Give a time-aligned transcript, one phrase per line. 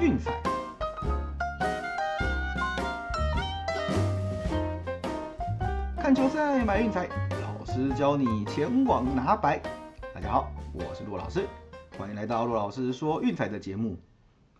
[0.00, 0.32] 运彩。
[5.96, 7.08] 看球赛买运彩，
[7.42, 9.60] 老师教你前往拿白。
[10.14, 11.48] 大家好，我是陆老师，
[11.98, 13.98] 欢迎来到陆老师说运彩的节目。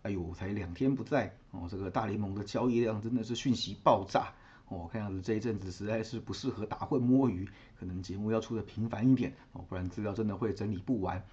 [0.01, 4.33] 哎呦，才两天不在哦，这个大联盟的交易量真的是讯息爆炸
[4.67, 4.89] 哦。
[4.91, 7.47] 看样子这一阵子实在是不适合打混摸鱼，
[7.79, 11.23] 可能节目要出的频繁一点哦，不然资料真的会整理不完。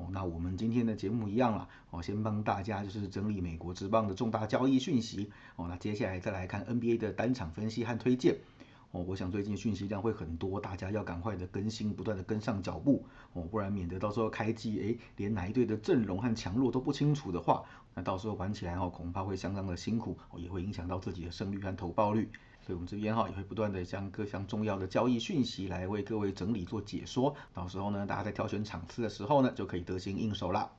[0.00, 8.38] 哦，那我们今天的节目一样了哦，先帮大家就是整理美国职棒的重大交易讯息哦，那接下来再来看 NBA 的单场分析和推荐。
[8.92, 13.04] 哦，我想最近讯息量会很多，大家要赶快的更新，不断的跟上脚步
[13.34, 17.62] 哦，不然免得到时候开季，哎，连哪一队的阵容和强弱都不清楚的话，
[17.94, 22.28] 那到时候玩起来哦，恐怕会相当的辛苦哦，也会影响到自己的胜率和投报率。
[22.66, 30.70] 所以，我们这边哈也会不断的将各项重要的交易讯息来为各位整理做解说，到时候呢，大家在挑选场次的时候呢，就可以得心应手啦。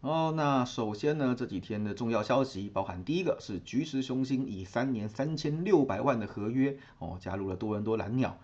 [0.00, 8.38] 哦，那首先呢，这几天的重要消息包含第一个是菊池雄星以三年三千六百万的合约哦加入了多伦多蓝鸟。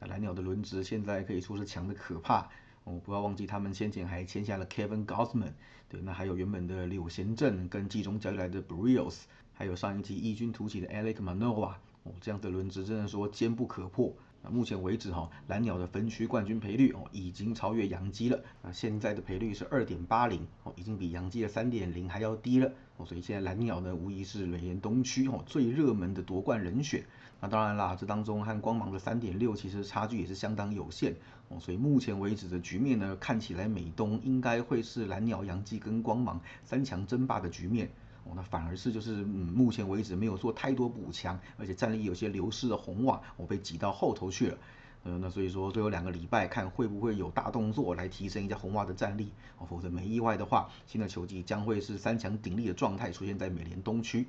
[0.00, 2.48] 那蓝鸟的轮值现在可以说是强的可怕
[2.84, 5.52] 哦，不要忘记他们先前还签下了 Kevin Gausman，
[5.88, 9.20] 对，那还有原本的柳贤镇跟季中交易来的 Brios，
[9.52, 14.12] 还有上一季异军突起的 Alec Manoa，哦，这样的轮值真的说坚不可破。
[14.44, 18.40] 那目前为止哈，蓝鸟的分区冠军赔率哦已经超越洋基了。
[18.60, 23.06] 那现在的赔率是二点八零哦，已经比洋基的三点零还要低了哦。
[23.06, 27.04] 所以现在蓝鸟呢，无疑是美联东区哦最热门的夺冠人选。
[27.40, 31.14] 那当然啦，这当中和光芒的三点六其实差距也是相当有限
[31.48, 31.60] 哦。
[31.60, 37.88] 所以目前为止的局面呢，看起来美东应该会是蓝鸟、洋基跟光芒三强争霸的局面。
[38.24, 44.58] 哦，那反而是就是嗯，目前为止没有做太多补强，而且战力有些流失的红袜，我被挤到后头去了。
[45.04, 49.32] 嗯，那所以说最后两个礼拜看会不会有大动作来提升一下红袜的战力。
[49.58, 54.28] 哦，否则没意外的话，新的球季将会是三强鼎立的状态出现在美联东区。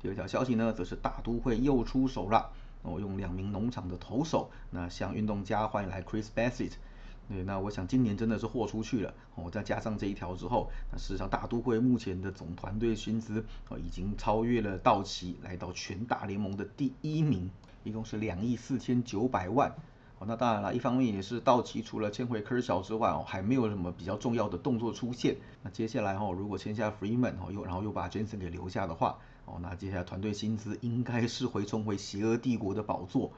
[0.00, 2.50] 第二条消息呢，则是大都会又出手了，
[2.80, 6.72] 哦，用两名农场的投手，那向运动家换来 Chris Bassett。
[7.28, 17.50] 对，那我想今年真的是豁出去了哦，再加上这一条之后，那事实上大都会目前的总团队薪资哦已经超越了道奇，来到全大联盟的第一名，
[17.82, 19.74] 一共是两亿四千九百万。
[20.18, 25.36] 哦，那当然了，一方面也是道奇除了签回科小之外哦，还没有什么比较重要的动作出现。
[25.62, 33.32] 那接下来哦，如果签下 Freeman 哦，又然后又把 Jensen 给留下的话，哦，那接下来团队薪资应该是会冲回邪恶帝国的宝座。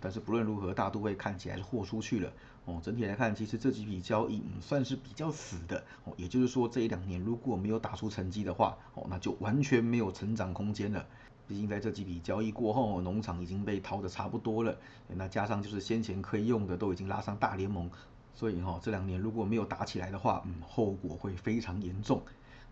[0.00, 2.32] 但是不论如何，大都会看起来是豁出去了
[2.64, 2.80] 哦。
[2.82, 6.12] 整体来看，其实这几笔交易嗯算是比较死的哦。
[6.16, 11.06] 也就是说，这一两年如果没有打出成绩的话哦，那就完全没有成长空间了。
[11.48, 14.76] 毕竟在这几笔交易过后，农场已经被掏的差不多了。
[15.08, 17.88] 那加上就是先前可以用的都已经拉上大联盟，
[18.34, 22.20] 所以哈这两年如果没有打起来的话，嗯后果会非常严重。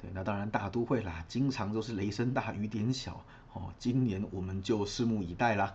[0.02, 3.72] 对，那当然大都会啦，经常都是雷声大雨点小哦。
[3.78, 5.72] 今年我们就拭目以待啦。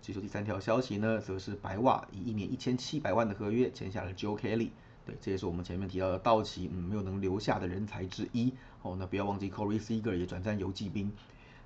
[0.00, 4.70] 接着第三条消息呢，则是白袜以一年一千七百万的合约签下了 Joe Kelly。
[5.04, 8.52] 对，这也是我们前面提到的道奇嗯没有能留下的人才之一。
[8.82, 11.10] 哦，那不要忘记 Corey Seager 也转战游击兵。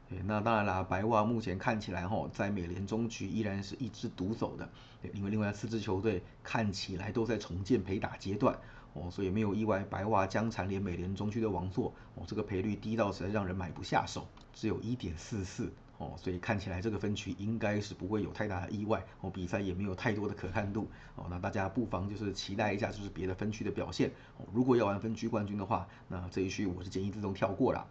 [0.09, 4.69] 对，那当然啦，白袜目前看起来哈，在美联中区依然是一枝独走的。
[5.01, 8.57] 对，因为另外四支球队看起来都在重建陪打阶段。
[8.95, 11.93] 哦，所以没有意外，白袜将蝉联美联中区的王座。
[12.15, 15.73] 哦，这个赔率低到实在让人买不下手，只有一点四四。
[16.03, 19.05] 哦，所以看起来这个分区应该是不会有太大的意外。
[19.21, 20.89] 哦，比赛也没有太多的可看度。
[21.15, 24.11] 哦，那大家不妨就是期待一下，就是别的分区的表现。
[24.39, 27.87] 哦，如果要玩分区冠军的话，那这一区我是建议自动跳过了。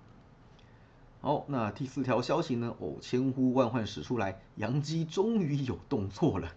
[1.21, 2.75] 好，那第四条消息呢？
[2.79, 6.51] 哦，千呼万唤始出来，杨基终于有动作了，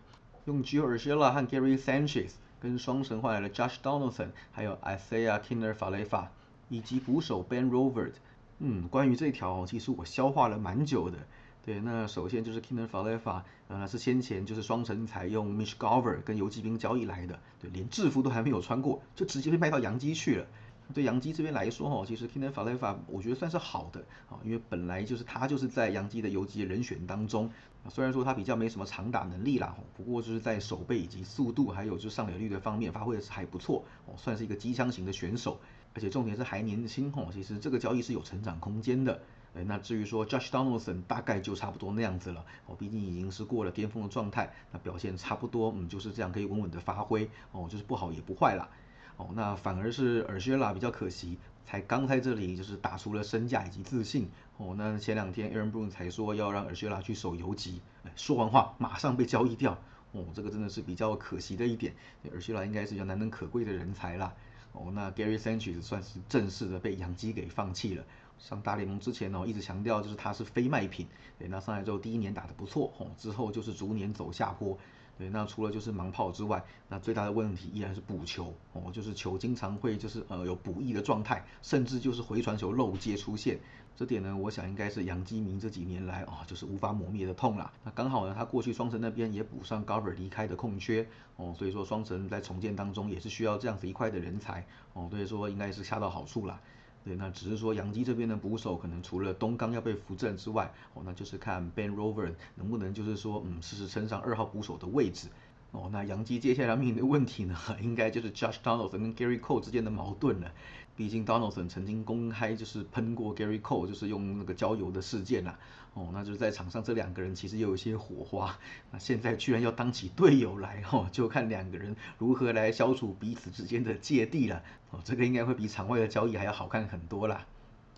[0.47, 2.33] 用 Gio r c h e l l a 和 Gary Sanchez。
[2.61, 6.29] 跟双神换来了 Josh Donaldson，还有 Isaiah Kiner Falefa，
[6.71, 8.15] 以及捕手 Ben Rovert。
[8.59, 11.19] 嗯，关于这条，其实我消化了蛮久的。
[11.65, 20.47] 对，那首先就是 Kiner Falefa，呃，是先前就是双城采用 Mitch Garver 跟游击兵交易来的，对，连制服都还没有穿过，就直接被卖到洋基去了。
[20.93, 27.51] 对杨基这边来说，哈，其实 Kiner Falefa 我觉得算是好的啊，因为本来就是他就是在杨基的游击人选当中。
[27.91, 35.59] 虽然说他比较没什么长打能力啦，不过就是在手背以及速度，还有就是上垒率的方面发挥的是还不错哦，算是一个机枪型的选手，
[35.95, 39.21] 而且重点是还年轻哦，其实这个交易是有成长空间的。
[39.57, 48.69] 哎，那至于说 Josh Donaldson 大概就差不多那样子了哦，毕竟已经是过了巅峰的状态，那表现差不多，嗯，就是这样可以稳稳的发挥哦，就是不好也不坏啦。
[49.17, 54.29] 哦，那反而是 e r s h e l a 比较可惜，才刚在这里就是打出了身价以及自信。
[54.57, 57.81] 哦，那前两天 Aaron Boone 才说要让 e r s h e l a 去守游击，
[58.17, 59.79] 说完话马上被交易掉。
[60.11, 61.95] 哦，这个真的是比较可惜的一点。
[62.25, 64.35] e r s h e l a 应该是比较难能可贵的人才啦。
[64.73, 68.05] 哦，那 Gary Sanchez 算是正式的被杨基给放弃了。
[68.39, 71.07] 上大联盟之前哦，一直强调就是他是非卖品，
[71.39, 74.77] 对，那上来之后第一年打得不错，哦，之后就是逐年走下坡，
[75.17, 83.59] 对，那除了就是盲炮之外，那最大的问题依然是补球，哦，就是球经常会就是呃有补益的状态，甚至就是回传球漏接出现，
[83.97, 87.73] 这点呢，我想应该是杨基明这几年来啊就是无法磨灭的痛啦。
[87.85, 96.61] 那刚好呢，他过去双城那边也补上 g o v e r 离开的空缺，哦，所以说双城在重建当中也是需要这样子一块的人才，哦，所以说应该是恰到好处啦。
[97.05, 105.29] 对，那只是说杨基这边的捕手可能除了东刚要被扶正之外，哦，那就是看 Ben Rover 能不能就是说，嗯，试试撑上二号捕手的位置。
[105.73, 110.53] 哦，那杨基接下来面临的问题呢， 应该就是 Josh Donaldson 跟 Gary Cole 之间的矛盾了。
[110.97, 115.59] 毕竟 Donaldson 曾经公开就是喷过 Gary Cole，就是用那个浇油的事件啦。
[115.95, 118.57] 哦，那就是在场上这两个人其实也有一些火花。
[118.91, 124.63] 那现在居然要当起队友来，哦，就看两个人如何来消除彼此之间的芥蒂了。
[124.91, 127.47] 哦，这个应该会比场外的交易还要好看很多啦。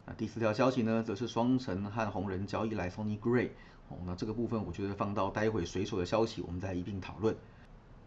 [0.05, 3.49] 那第四条消息呢，则是双城和红人交易来 Sonny Gray。
[3.89, 7.37] 哦，那这个部分我觉得放到待会水手的消息，我们再一并讨论。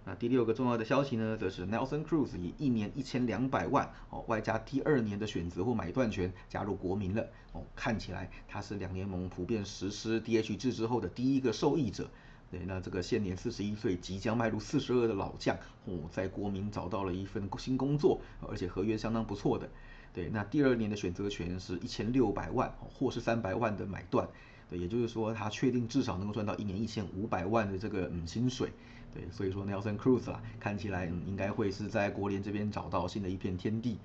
[0.06, 12.10] 那第六个重要的消息呢，则是 Nelson Cruz 以一年一千两百万哦，外加第二年的选择或买断权加入国民了哦，看起来他是两联盟普遍实施 DH 制之后的第一个受益者。
[12.50, 15.56] 对，那这个现年四十一岁，即将迈入四十二的老将
[15.86, 19.69] 哦，在国民找到了一份新工作，而且合约相当不错的。
[20.12, 24.28] 对，那第二年的选择权是一千六百万或是三百万的买断。
[24.68, 28.72] 对，也就是说他确定至少能够赚到一年一千五百万的这个嗯薪水。
[29.13, 33.97] 对，所以说 Nelson Cruz 啊，看起来应该会是在国联这边找到新的一片天地。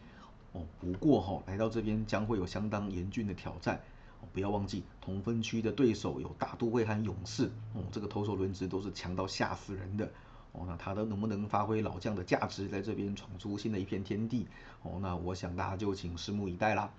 [0.53, 3.81] 哦，不过哈，来到这边将会有相当严峻的挑战。
[4.21, 7.51] 哦，不要忘记同分区的对手有大都会和勇士。
[7.75, 10.09] 哦，这个投手轮值都是强到吓死人的。
[10.53, 14.47] 哦，那他的能不能发挥老将的价值，在这边闯出新的一片天地？
[14.83, 16.91] 哦，那我想大家就请拭目以待啦。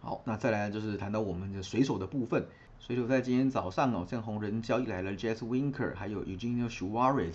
[0.00, 2.44] 好，那再来就是谈到我们的水手的部分。
[2.80, 7.34] 水手在今天早上哦，向红人交易来了 Jess Winker，还有 Eugenio Suarez。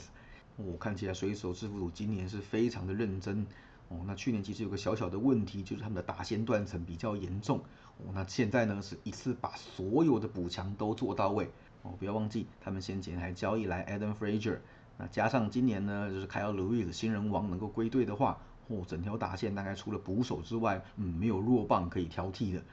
[0.57, 3.45] 我看起来水手制服组今年是非常的认真
[3.89, 3.99] 哦。
[4.07, 7.59] 那去年其实有个小小的问题，就是他们的打线断层比较严重
[7.99, 8.11] 哦。
[8.11, 11.47] 那现在呢，是一次把所有的补强都做到位
[11.83, 11.93] 哦。
[11.99, 14.57] 不要忘记，他们先前还交易来 Adam Frazier，
[14.97, 22.63] 那加上今年呢，就是 Kyle Lewis 新人王能够归队的话，哦，整条打线大概除了捕手之外，嗯，没有弱棒可以挑剔的。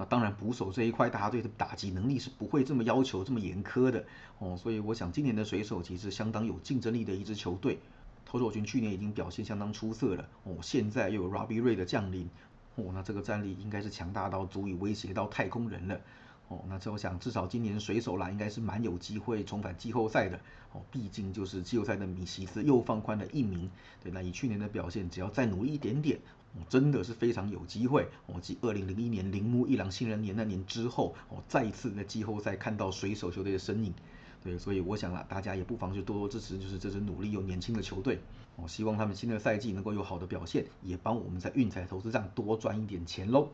[0.00, 4.02] 那当然，捕手这一块，大家对的打击能力是不会这么要求、这么严苛的
[4.38, 4.56] 哦。
[4.56, 7.78] 所以我想，今年的水手其实相当有竞争力的一支球队。
[8.24, 12.30] 投手群去年已经表现相当出色了哦，现在又有 Robbie Ray 的降临
[12.76, 16.00] 哦，那这个战力应该是强大到足以威胁到太空人了
[16.48, 16.64] 哦。
[16.66, 20.40] 那这我想，至少今年水手啦，应该是蛮有机会重返季后赛的
[20.72, 20.80] 哦。
[20.90, 23.70] 毕竟就是季后赛的米奇斯又放宽了一名，
[24.02, 26.18] 对，那以去年的表现，只要再努力一点点。
[26.68, 28.08] 真的是非常有机会。
[28.26, 33.94] 我继二零零一年铃木一郎新人年那年之后，哦，再一次在季后赛看到水手球队的身影。
[34.42, 38.18] 对，所以我想啊，大家也不妨就多多支持，就是这支努力又年轻的球队。
[38.56, 43.50] 哦，希望他们新的赛季能够有好的表现，也帮我们在运彩投资上多赚一点钱喽。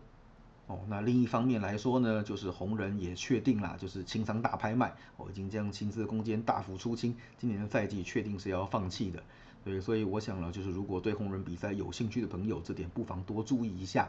[0.68, 9.22] 哦，那另一方面来说呢，就是红人也确定了，就是清仓大拍卖，哦，已经将薪资空间大幅出清，今年的赛季确定是要放弃的。
[9.66, 14.08] 对，所以我想了，就是如果对红人比赛有兴趣的朋友，这点不妨多注意一下。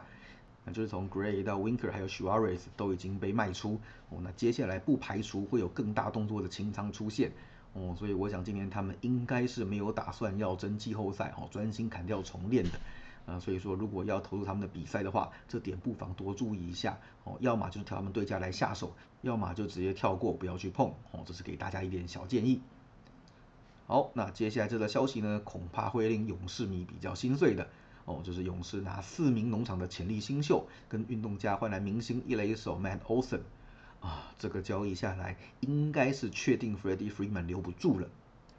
[0.64, 7.32] 那就是从 Gray 到 Winker 还有 Suarez 都已经被卖出哦，那接下来不排除会有更大动作的清仓出现
[7.72, 12.78] 哦，所以我想今年他们应该是没有打算要争季后赛哦，专心砍掉重练的。
[13.26, 22.60] 啊，所以说如果要投入他们的比赛的话，这点不妨多注意一下哦，要么就是挑他们对家来下手，要么就直接跳过不要去碰哦，这是给大家一点小建议。
[23.88, 27.66] 好，那接下来这个消息呢，恐怕会令勇士迷比较心碎的
[28.04, 33.40] 哦，就是勇士拿四名农场的潜力新秀跟运动家换来明星一垒手 Matt Olson，
[34.00, 38.06] 啊，这个交易下来应该是确定 Freddie Freeman 留不住了。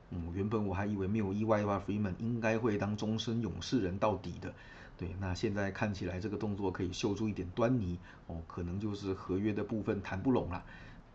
[0.10, 4.52] 嗯，原本我还以为没有意外的话，Freeman 应该会当终身勇士人到底的。
[4.98, 10.66] 对，那现在看起来这个动作可以嗅出一点端倪哦，可能就是合约的部分谈不拢了。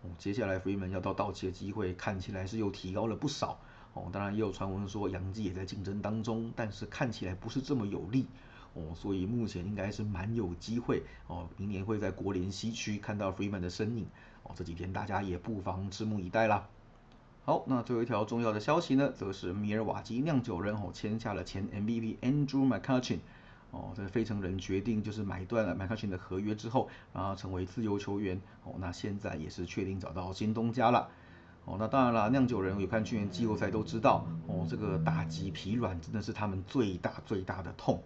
[0.03, 3.59] 哦，接下来 Freeman 要到道奇的机会看起来是又提高了不少。
[3.95, 8.27] 哦，当然也有传闻说杨基也在竞争当中，但是看起来不是这么有利
[8.75, 14.07] 哦，所以目前应该是蛮有机会哦，明年会在国联西区看到 Freeman 的身影
[14.43, 16.69] 哦，这几天大家也不妨拭目以待啦。
[17.45, 23.19] 好，那最后一条重要的消息呢，则是米尔瓦基酿酒人哦签下了前 MVP Andrew McCutchen
[23.71, 31.11] 哦，这费城人决定就是买断了 McCutchen 的合约之后，然后成为自由球员哦，那现在也是确定找到新东家了。
[31.65, 38.03] 哦，那当然了，酿酒人有看去年季后赛都知道，哦，这个打击疲软真的是他们最大最大的痛。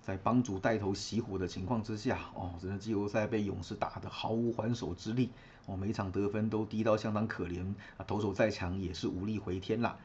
[0.00, 5.30] 在帮主带头熄火的情况之下，哦，真的季后赛被勇士打得毫无还手之力，
[5.66, 7.64] 哦，每场得分都低到相当可怜，
[7.96, 9.96] 啊，投手再强也是无力回天啦。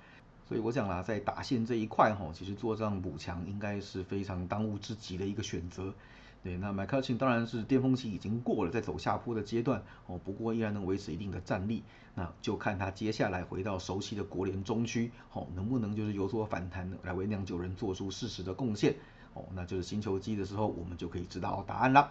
[0.48, 5.94] 所以我想啦，在打线这一块哈，其实做这样补强应该是非常当务之急的一个选择。
[6.42, 11.84] 对，那麦克钦当然是巅峰期已经过了，在走下坡的阶段哦，不过依然能维持一定的战力，
[12.16, 18.96] 那就看他接下来回到熟悉的国联中区，哦，能不能就是有所反弹，来为酿酒人做出适时的贡献，
[19.34, 22.10] 哦，那就是新球季的时候，我们就可以知道答案了。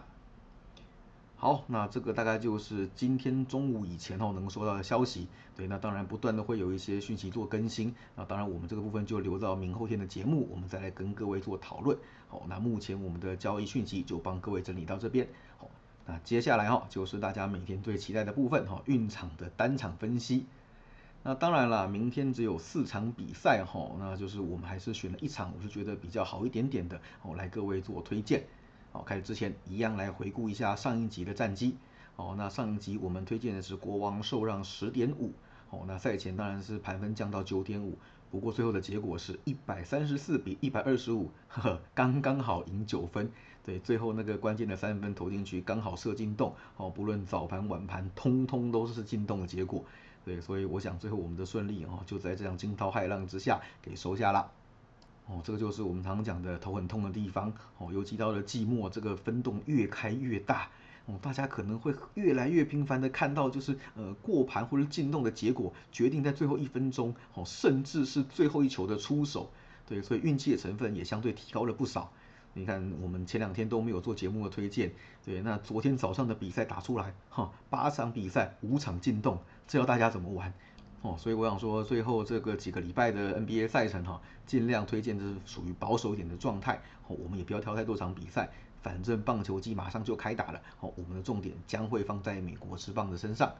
[1.38, 5.28] 好，那这个大概就是今天中午以前哦能够收到的消息。
[5.54, 7.94] 对，那当然不断的会有一些讯息做更新。
[8.14, 11.96] 那当然我们这个部分就留到明后天的节目，我们再来跟各位做讨论。
[12.28, 15.28] 好，那目前我们的交易讯息就帮各位整理到这边。
[15.58, 15.68] 好，
[16.06, 20.46] 那接下来哈就是大家每天最期待的部分哈，运场的单场分析。
[21.22, 28.44] 那当然了，明天只有四场比赛哈，那就是我们还是选了一场，我是觉得比较好一点点的，哦来各位做推荐。
[28.96, 31.76] 好，开始之前一样来回顾一下上一集的战绩。
[32.16, 35.34] 哦，那上一集我们推荐的是国王受让十点五。
[35.68, 37.98] 哦，那赛前当然是盘分降到九点五，
[38.30, 43.30] 不过最后的结果是一百三十四比一百二十五，呵呵，刚刚好赢九分。
[43.62, 46.54] 对，最后那个关键的三分投进去，刚好射进洞。
[46.78, 49.84] 哦，不论早盘晚盘，通通都是进洞的结果。
[50.24, 54.50] 对，所以我想最后我们的顺利哦，就在这样惊涛骇浪之下给收下了。
[55.26, 57.52] 哦，这个就是我们常常讲的头很痛的地方。
[57.78, 60.68] 哦，尤其到了季末，这个分洞越开越大。
[61.06, 69.50] 哦，大家可能会越来越频繁的看到，就是呃过盘或者进洞的结果，决定在最后一分钟，哦，甚至是最后一球的出手。
[69.88, 72.12] 对，所以运气的成分也相对提高了不少。
[72.54, 74.90] 你看，我们前两天都没有做节目的推荐。
[75.24, 80.54] 对，那昨天早上的比赛打出来，哈，八场比赛五场进洞，这要大家怎么玩？
[81.02, 86.80] 哦，所以我想说，最后这个几个礼拜的 NBA 赛程哈，尽量推荐就是属于保守一点的状态。
[87.06, 88.48] 哦，我们也不要挑太多场比赛，
[88.82, 90.60] 反正棒球季马上就开打了。
[90.80, 93.52] 哦，我们的重点将会放在美国职棒的身上。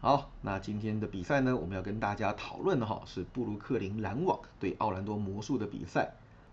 [0.00, 6.12] 好，那今天的比赛呢，我们要跟大家讨论的哈是布鲁克林篮网对奥兰多魔术的比赛。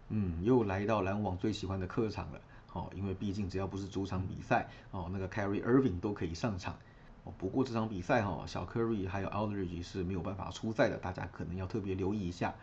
[0.09, 2.41] 嗯，又来到篮网最喜欢的客场了。
[2.73, 6.75] 哦，因为毕竟只要不是主场比赛，哦，那个 Carry Irving 都可以上场。
[7.23, 12.55] 哦，不过这场比赛哈，小 Curry 还有 Aldridge 是没有办法出赛的，大家可能要特别留意一下。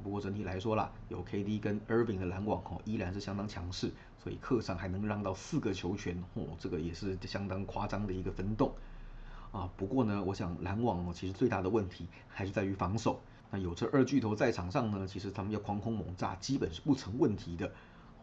[0.00, 3.90] 不过整体来说啦，有 KD 跟 Irving 的篮网哦，依然是相当强势，
[4.22, 8.72] 所以客场还能让到四个球权哦，这个也是相当夸张的一个分动。
[9.50, 13.20] 啊，不过呢，我想篮网哦，其实最大的问题还是在于防守。
[13.50, 17.72] 那有这二巨头在场上呢，其实他们要狂轰猛炸，基本是不成问题的。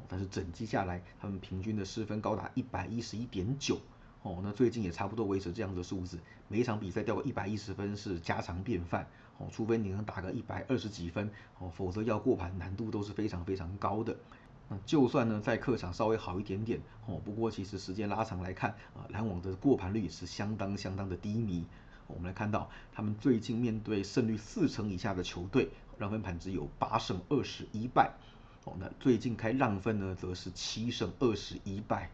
[0.08, 3.80] 但是整季下来，他们平均的失分高达一百一十一点九。
[4.26, 6.18] 哦，那最近也差不多维持这样的数字，
[6.48, 9.06] 每一场比赛掉个一百一十分是家常便饭。
[9.38, 11.30] 哦，除非你能打个一百二十几分，
[11.60, 14.18] 哦，否则要过盘难度都是非常非常高的。
[14.68, 21.64] 那就算呢在客场稍微好一点点，哦，不过其实时间拉长来看，啊，篮网的过盘率是相当相当的低迷。
[22.08, 28.12] 我们来看到，他们最近面对胜率四成以下的球队，让分盘只有八胜二十一败。
[28.64, 32.10] 哦，那最近开让分呢，则是七胜二十一败。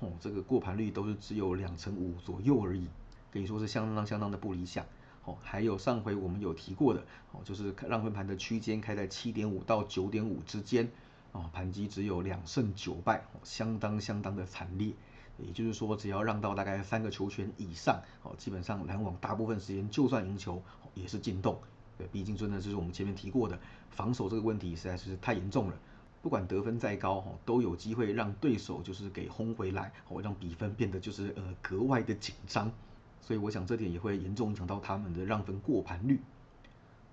[0.00, 2.86] 哦，这个过盘率都是只有两成五左右而已，
[3.32, 4.84] 可以说是相当相当的不理想。
[5.24, 7.00] 哦，还有上回我们有提过的，
[7.32, 10.88] 哦，就是让分盘的区间开在七点五到九点五之间，
[11.32, 14.92] 哦，盘基只有两胜九败，相当相当的惨烈。
[15.38, 20.62] 也就是说，只要让到大概三个球权以上，哦，基本上篮网大部分时间就算赢球，
[20.94, 21.58] 也是进洞。
[21.98, 23.58] 对，毕竟真的就是我们前面提过的，
[23.90, 25.76] 防守这个问题实在是太严重了。
[26.26, 32.68] 不管得分再高哈，都有机会让对手就是给轰回来，哦，让比分变得就是呃格外的紧张，
[33.20, 36.20] 所以我想这点也会严重影响到他们的让分过盘率。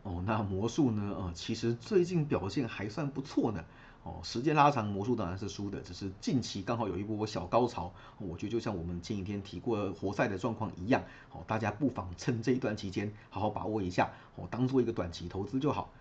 [0.01, 1.15] 哦，那魔术呢？
[1.15, 3.63] 呃，其实最近表现还算不错呢。
[4.01, 15.91] 哦，时间拉长，魔术当然是输的，只是近期刚好有一波小高潮，我觉得就像我们前几天提过活塞的状况一样，哦，大家不妨趁这一段期间好好把握一下，哦，当做一个短期投资就好。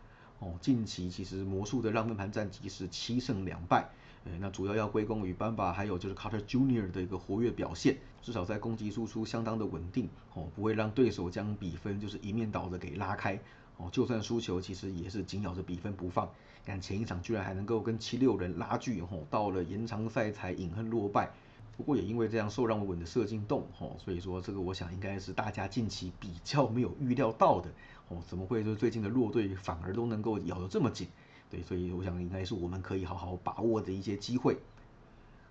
[0.42, 3.88] 哦，近期其实魔术的让分盘战绩是七胜两败，
[4.24, 13.38] 诶，那主要要归功于班巴还有就是 Carter Junior 的一个活跃表现，至少在攻击输出相当的稳定，哦，不会让对手将比分就是一面倒的给拉开，
[13.76, 16.28] 哦，就算输球其实也是紧咬着比分不放，
[16.66, 21.30] 看前一场居然还能够跟七六人拉锯，哦，到了延长赛才饮恨落败。
[21.76, 27.70] 不过也因为这样受让稳的射进洞，吼，所以说这个我想应该是大家近期比较没有预料到的，
[28.08, 31.08] 哦，怎么会就最近的弱队反而都能够咬得这么紧？
[31.50, 34.58] 对，所以我想应该是我们可以好好把握的一些机会。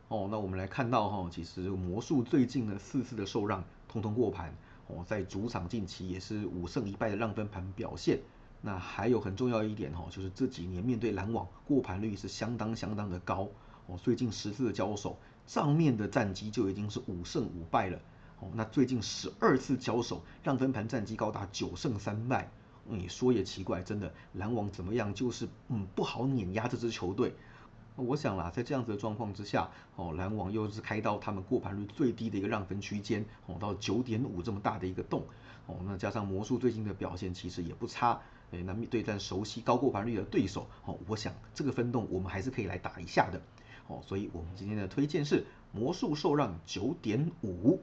[0.07, 4.53] 哦，那我们来看到哈，其实魔术最近呢四次的受让通通过盘，
[4.87, 8.19] 哦，在主场近期也是五胜一败的让分盘表现。
[8.61, 13.47] 那还有很重要一点哈，就是这几年面对篮网过盘率是相当相当的高。
[13.87, 15.17] 哦，最近十次的交手，
[15.51, 17.99] 上面的战绩就已经是五胜五败了。
[18.39, 22.49] 哦，那最近十二次交手，让分盘战绩高达九胜三败。
[22.85, 27.33] 你说也奇怪，真的篮网怎么样，就是嗯不好碾压这支球队。
[27.97, 35.25] 我想啦，在这样子的状况之下，哦，篮网又是开到他们过盘率最低的一个让分区间，哦，到九点五这么大的一个洞，
[35.65, 43.41] 哦，那加上魔术最近的表现其实也不差，哎，那面对战熟悉高过盘率的对手，哦，我想这个分洞我们还是可以来打一下的，
[43.87, 47.81] 哦，所以我们今天的推荐是魔术受让九点五。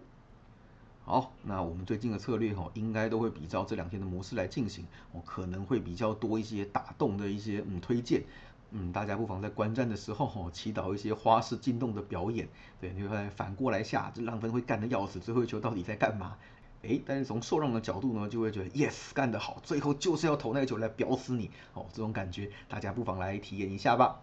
[1.05, 8.25] 好，那我们最近的策略哦，应该都会比照这两天的模式来进行，哦，可能会比较多一些打动的一些嗯推荐，
[8.73, 12.47] 嗯，大家不妨在观战的时候哦，祈祷一些花式进洞的表演，
[12.79, 16.37] 对，你会发现反过来下，这浪分会干的要死，最后一球到底在干嘛？
[16.83, 24.21] 哎，但是从受让的角度呢，就会觉得 yes 干得好，最后就是要投那个球来表死你，哦，这种感觉大家不妨来体验一下吧。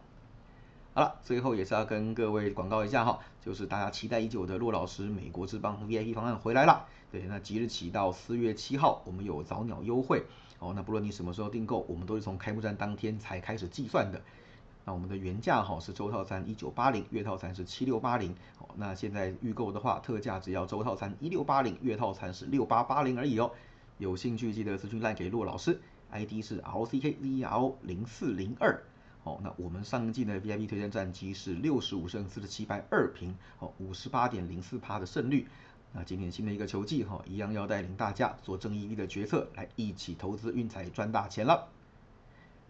[0.95, 6.85] 好了，最后也是要跟各位广告一下哈，就是大家期待已久的骆老师美国之邦 VIP 方案回来了。
[7.11, 10.23] 对，那即日起到四月七号，我们有早鸟优惠
[10.57, 10.71] 哦。
[10.73, 14.21] 那不论你什么时候订购，我们都是从开幕战当天才开始计算的。
[14.85, 18.31] 那我们的原价哈是周套餐一九八零，月套餐是七六八零。
[18.59, 23.51] 哦，那现在预购的话，特价只要周套餐一六八零，月套餐是六八八零而已哦。
[23.97, 25.77] 有兴趣记得私讯赖给骆老师
[26.11, 28.81] ，ID 是 RCKZR 零四零二。
[29.25, 35.48] 哦，那我们上一季的 VIP 推荐战绩是六十五胜四十七败二平，哦，五十八点零四趴的胜率。
[35.91, 41.70] 那今年新的一个球季，哈，一样要带领大家做正义力的决策，来一起投资运彩赚大钱了。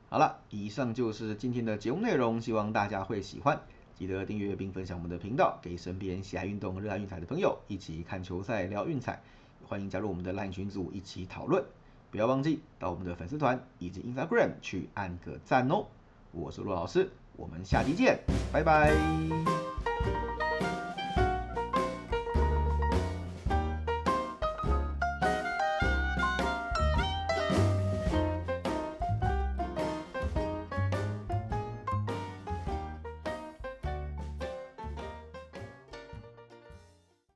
[0.09, 3.59] 好了，以上就是今天的节目内容，希望大家会喜欢。
[3.95, 9.21] 记得订阅并分享我们的频道，给身边喜爱运动、热爱运彩的朋友一起看球赛、聊运彩。
[9.65, 11.65] 欢迎加入我们的 LINE 群组一起讨论，
[12.11, 15.87] 不要忘记到我们的粉丝团以及 Instagram 去按个赞哦。
[16.35, 18.19] 我是陆老师，我们下期见，
[18.51, 18.93] 拜拜。